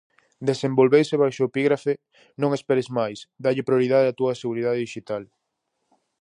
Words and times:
Desenvolveuse 0.49 1.19
baixo 1.23 1.41
o 1.43 1.49
epígrafe 1.51 1.93
"Non 2.41 2.51
esperes 2.57 2.87
máis, 2.99 3.19
dálle 3.43 3.67
prioridade 3.67 4.09
á 4.11 4.13
túa 4.19 4.39
seguridade 4.41 4.83
dixital". 4.85 5.23